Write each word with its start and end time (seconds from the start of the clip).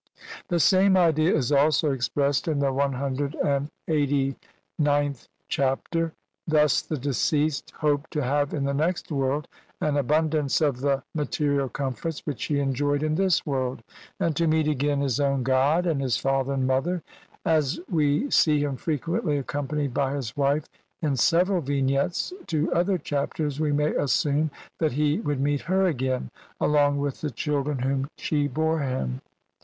"The 0.49 0.59
same 0.59 0.97
idea 0.97 1.31
is 1.35 1.51
also 1.51 1.91
expressed 1.91 2.47
in 2.47 2.57
the 2.57 2.71
CLXXXIXth 2.71 3.69
Chapter 5.47 5.99
(1. 5.99 6.11
7). 6.11 6.11
Thus 6.47 6.81
the 6.81 6.97
deceased 6.97 7.69
hoped 7.81 8.09
to 8.09 8.23
have 8.23 8.51
in 8.51 8.63
the 8.63 8.73
next 8.73 9.11
world 9.11 9.47
an 9.79 9.97
abundance 9.97 10.59
of 10.59 10.81
the 10.81 11.03
ma 11.13 11.25
terial 11.25 11.71
comforts 11.71 12.25
which 12.25 12.45
he 12.45 12.57
enjoyed 12.59 13.03
in 13.03 13.13
this 13.13 13.45
world, 13.45 13.83
and 14.19 14.35
to 14.37 14.47
meet 14.47 14.67
again 14.67 15.01
his 15.01 15.19
own 15.19 15.43
god, 15.43 15.85
and 15.85 16.01
his 16.01 16.17
father 16.17 16.53
and 16.53 16.65
mother; 16.65 17.03
as 17.45 17.79
we 17.87 18.27
see 18.31 18.59
him 18.63 18.77
frequently 18.77 19.37
accompanied 19.37 19.93
by 19.93 20.15
his 20.15 20.35
wite 20.35 20.67
in 21.03 21.15
several 21.15 21.61
Vignettes 21.61 22.33
to 22.47 22.73
other 22.73 22.97
Chapters 22.97 23.59
we 23.59 23.71
may 23.71 23.93
assume 23.93 24.49
that 24.79 24.93
he 24.93 25.19
would 25.19 25.39
meet 25.39 25.61
her 25.61 25.85
again 25.85 26.29
along 26.59 26.97
with 26.97 27.21
the 27.21 27.29
children 27.29 27.77
whom 27.77 28.07
she 28.17 28.47
bore 28.47 28.79
him. 28.79 29.21